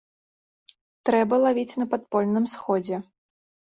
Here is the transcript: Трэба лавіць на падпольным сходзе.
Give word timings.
Трэба 1.09 1.39
лавіць 1.45 1.77
на 1.81 1.85
падпольным 1.93 2.45
сходзе. 2.55 2.95